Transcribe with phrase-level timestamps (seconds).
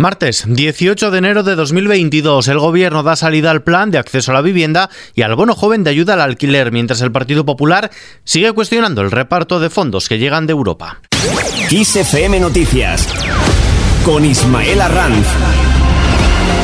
[0.00, 4.34] Martes 18 de enero de 2022, el Gobierno da salida al plan de acceso a
[4.34, 7.90] la vivienda y al bono joven de ayuda al alquiler, mientras el Partido Popular
[8.24, 11.02] sigue cuestionando el reparto de fondos que llegan de Europa.
[11.68, 13.06] XFM Noticias
[14.02, 15.26] con Ismael Arranz.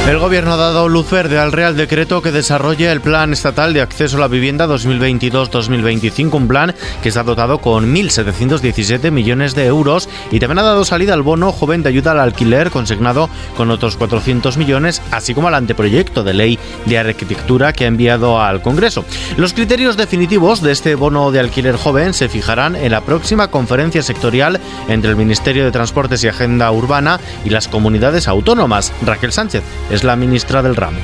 [0.07, 3.81] El Gobierno ha dado luz verde al Real Decreto que desarrolla el Plan Estatal de
[3.81, 10.09] Acceso a la Vivienda 2022-2025, un plan que está dotado con 1.717 millones de euros
[10.31, 13.97] y también ha dado salida al bono joven de ayuda al alquiler consignado con otros
[13.97, 19.05] 400 millones, así como al anteproyecto de ley de arquitectura que ha enviado al Congreso.
[19.37, 24.05] Los criterios definitivos de este bono de alquiler joven se fijarán en la próxima conferencia
[24.05, 28.93] sectorial entre el Ministerio de Transportes y Agenda Urbana y las comunidades autónomas.
[29.05, 29.65] Raquel Sánchez
[29.97, 30.99] es la ministra del ramo.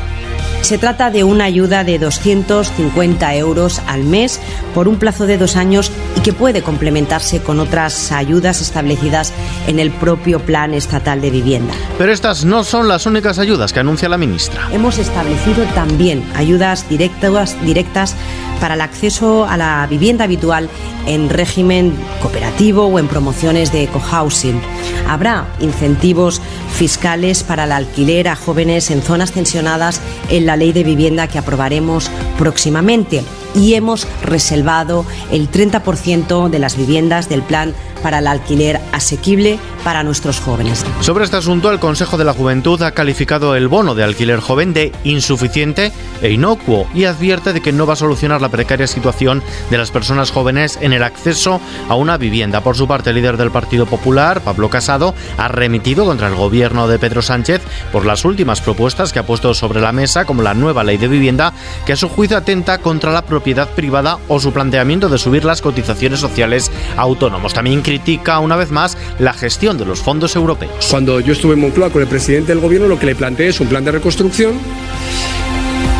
[0.60, 4.38] Se trata de una ayuda de 250 euros al mes
[4.74, 9.32] por un plazo de dos años y que puede complementarse con otras ayudas establecidas
[9.66, 11.74] en el propio Plan Estatal de Vivienda.
[11.98, 14.68] Pero estas no son las únicas ayudas que anuncia la ministra.
[14.72, 18.14] Hemos establecido también ayudas directas, directas
[18.60, 20.68] para el acceso a la vivienda habitual
[21.06, 24.60] en régimen cooperativo o en promociones de cohousing.
[25.08, 26.40] Habrá incentivos
[26.82, 31.38] fiscales para el alquiler a jóvenes en zonas tensionadas en la ley de vivienda que
[31.38, 33.22] aprobaremos próximamente
[33.54, 40.02] y hemos reservado el 30% de las viviendas del plan para el alquiler asequible para
[40.02, 40.84] nuestros jóvenes.
[41.00, 44.72] Sobre este asunto, el Consejo de la Juventud ha calificado el bono de alquiler joven
[44.72, 49.42] de insuficiente e inocuo y advierte de que no va a solucionar la precaria situación
[49.70, 52.60] de las personas jóvenes en el acceso a una vivienda.
[52.60, 56.71] Por su parte, el líder del Partido Popular, Pablo Casado, ha remitido contra el gobierno
[56.72, 57.60] de Pedro Sánchez
[57.92, 61.06] por las últimas propuestas que ha puesto sobre la mesa, como la nueva ley de
[61.06, 61.52] vivienda,
[61.84, 65.60] que a su juicio atenta contra la propiedad privada o su planteamiento de subir las
[65.60, 67.52] cotizaciones sociales autónomos.
[67.52, 70.86] También critica una vez más la gestión de los fondos europeos.
[70.90, 73.60] Cuando yo estuve en Moncloa con el presidente del gobierno, lo que le planteé es
[73.60, 74.54] un plan de reconstrucción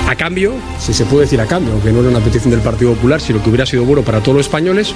[0.09, 2.93] a cambio, si se puede decir a cambio, aunque no era una petición del Partido
[2.93, 4.95] Popular, sino que hubiera sido bueno para todos los españoles,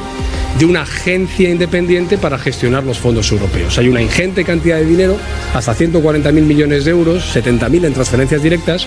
[0.58, 3.78] de una agencia independiente para gestionar los fondos europeos.
[3.78, 5.16] Hay una ingente cantidad de dinero,
[5.54, 8.86] hasta 140.000 millones de euros, 70.000 en transferencias directas,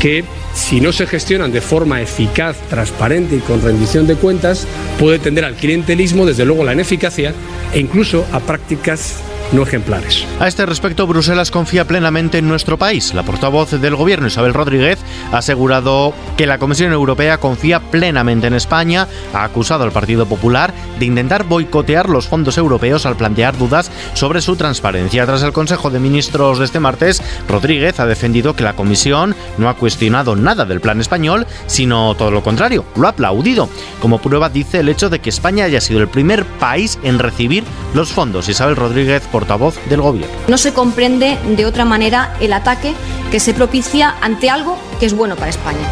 [0.00, 4.66] que si no se gestionan de forma eficaz, transparente y con rendición de cuentas,
[4.98, 7.34] puede tender al clientelismo, desde luego la ineficacia
[7.72, 9.16] e incluso a prácticas
[9.52, 10.26] no ejemplares.
[10.40, 13.14] A este respecto, Bruselas confía plenamente en nuestro país.
[13.14, 14.93] La portavoz del Gobierno, Isabel Rodríguez,
[15.34, 20.72] ha asegurado que la Comisión Europea confía plenamente en España, ha acusado al Partido Popular
[20.98, 25.26] de intentar boicotear los fondos europeos al plantear dudas sobre su transparencia.
[25.26, 29.68] Tras el Consejo de Ministros de este martes, Rodríguez ha defendido que la Comisión no
[29.68, 33.68] ha cuestionado nada del plan español, sino todo lo contrario, lo ha aplaudido.
[34.00, 37.64] Como prueba dice el hecho de que España haya sido el primer país en recibir
[37.92, 38.48] los fondos.
[38.48, 40.34] Isabel Rodríguez, portavoz del Gobierno.
[40.46, 42.94] No se comprende de otra manera el ataque
[43.34, 45.88] que se propicia ante algo que es bueno para España.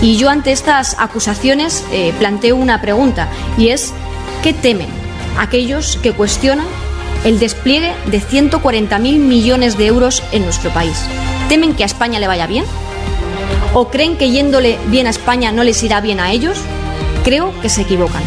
[0.00, 3.26] Y yo ante estas acusaciones eh, planteo una pregunta
[3.58, 3.92] y es
[4.44, 4.86] ¿qué temen
[5.36, 6.68] aquellos que cuestionan
[7.24, 11.04] el despliegue de 140.000 millones de euros en nuestro país?
[11.48, 12.64] ¿Temen que a España le vaya bien?
[13.72, 16.58] ¿O creen que yéndole bien a España no les irá bien a ellos?
[17.24, 18.22] Creo que se equivocan.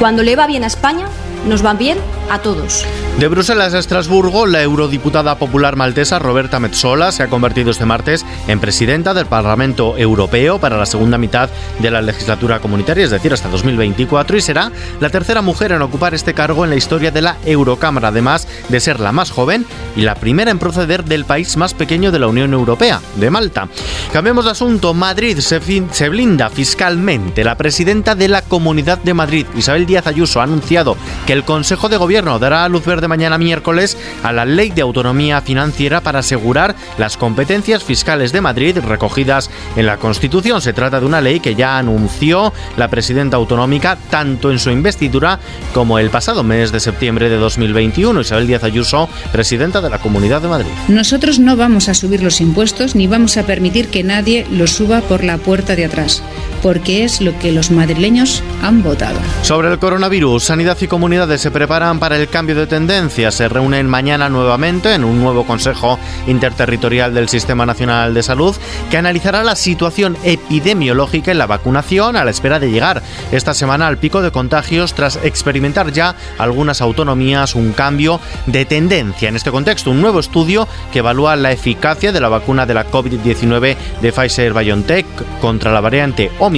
[0.00, 1.06] Cuando le va bien a España,
[1.46, 1.98] nos va bien
[2.30, 2.84] a todos.
[3.18, 8.24] De Bruselas a Estrasburgo, la eurodiputada popular maltesa Roberta Metsola se ha convertido este martes
[8.48, 13.32] en presidenta del Parlamento Europeo para la segunda mitad de la legislatura comunitaria, es decir,
[13.32, 17.20] hasta 2024, y será la tercera mujer en ocupar este cargo en la historia de
[17.20, 21.56] la Eurocámara, además de ser la más joven y la primera en proceder del país
[21.56, 23.68] más pequeño de la Unión Europea, de Malta.
[24.12, 24.94] Cambiemos de asunto.
[24.94, 25.60] Madrid se,
[25.90, 27.44] se blinda fiscalmente.
[27.44, 31.88] La presidenta de la Comunidad de Madrid, Isabel Díaz Ayuso, ha anunciado que el Consejo
[31.88, 36.20] de Gobierno dará luz verde de mañana miércoles a la Ley de Autonomía Financiera para
[36.20, 40.60] asegurar las competencias fiscales de Madrid recogidas en la Constitución.
[40.60, 45.40] Se trata de una ley que ya anunció la presidenta autonómica tanto en su investidura
[45.72, 48.20] como el pasado mes de septiembre de 2021.
[48.20, 50.70] Isabel Díaz Ayuso, presidenta de la Comunidad de Madrid.
[50.88, 55.00] Nosotros no vamos a subir los impuestos ni vamos a permitir que nadie los suba
[55.00, 56.22] por la puerta de atrás,
[56.62, 59.18] porque es lo que los madrileños han votado.
[59.42, 63.88] Sobre el coronavirus, Sanidad y comunidades se preparan para el cambio de tendencia se reúnen
[63.88, 68.54] mañana nuevamente en un nuevo Consejo Interterritorial del Sistema Nacional de Salud
[68.90, 73.88] que analizará la situación epidemiológica en la vacunación a la espera de llegar esta semana
[73.88, 79.28] al pico de contagios tras experimentar ya algunas autonomías un cambio de tendencia.
[79.28, 82.90] En este contexto, un nuevo estudio que evalúa la eficacia de la vacuna de la
[82.90, 85.06] COVID-19 de Pfizer BioNTech
[85.40, 86.51] contra la variante Omicron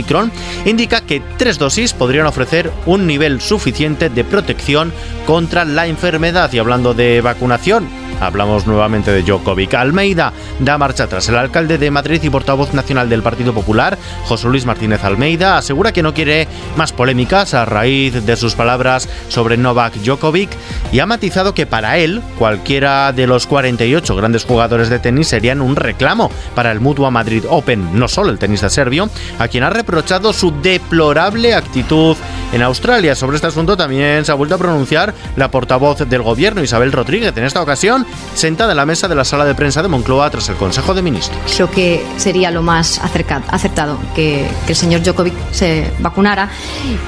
[0.64, 4.93] indica que tres dosis podrían ofrecer un nivel suficiente de protección
[5.26, 6.52] contra la enfermedad.
[6.52, 7.88] Y hablando de vacunación,
[8.20, 9.75] Hablamos nuevamente de Djokovic.
[9.75, 11.28] Almeida da marcha atrás.
[11.28, 15.93] El alcalde de Madrid y portavoz nacional del Partido Popular, José Luis Martínez Almeida, asegura
[15.93, 20.50] que no quiere más polémicas a raíz de sus palabras sobre Novak Djokovic
[20.93, 25.61] y ha matizado que para él cualquiera de los 48 grandes jugadores de tenis serían
[25.61, 29.08] un reclamo para el Mutua Madrid Open, no solo el tenista serbio,
[29.38, 32.16] a quien ha reprochado su deplorable actitud
[32.55, 33.15] en Australia.
[33.15, 37.37] Sobre este asunto también se ha vuelto a pronunciar la portavoz del gobierno, Isabel Rodríguez,
[37.37, 40.49] en esta ocasión sentada en la mesa de la sala de prensa de Moncloa tras
[40.49, 41.41] el Consejo de Ministros.
[41.55, 46.49] Creo que sería lo más acertado que, que el señor Djokovic se vacunara.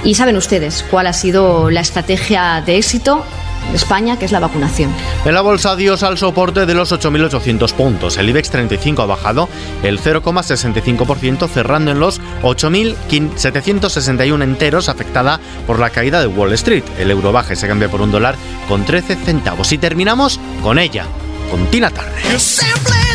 [0.02, 3.24] Y saben ustedes cuál ha sido la estrategia de éxito
[3.74, 4.92] España, que es la vacunación.
[5.24, 8.16] En la bolsa adiós al soporte de los 8.800 puntos.
[8.16, 9.48] El IBEX 35 ha bajado
[9.82, 16.84] el 0,65%, cerrando en los 8.761 enteros, afectada por la caída de Wall Street.
[16.98, 18.36] El euro baja se cambia por un dólar
[18.68, 19.72] con 13 centavos.
[19.72, 21.06] Y terminamos con ella,
[21.50, 23.05] con Tina Turner.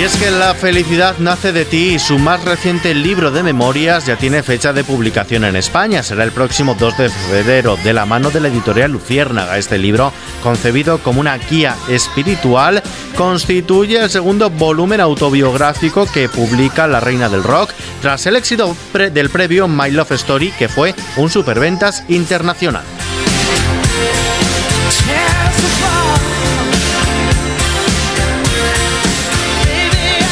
[0.00, 4.06] Y es que La felicidad nace de ti y su más reciente libro de memorias
[4.06, 6.02] ya tiene fecha de publicación en España.
[6.02, 9.58] Será el próximo 2 de febrero de la mano de la editorial Luciérnaga.
[9.58, 10.10] Este libro,
[10.42, 12.82] concebido como una guía espiritual,
[13.14, 17.70] constituye el segundo volumen autobiográfico que publica la reina del rock
[18.00, 22.84] tras el éxito del previo My Love Story que fue un superventas internacional.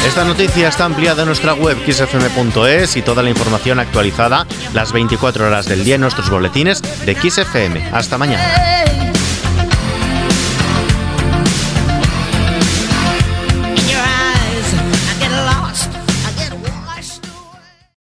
[0.05, 5.47] Esta noticia está ampliada en nuestra web xfm.es y toda la información actualizada las 24
[5.47, 7.89] horas del día en nuestros boletines de XFM.
[7.91, 8.78] Hasta mañana.